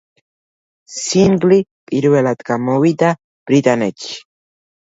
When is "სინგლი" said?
0.93-1.59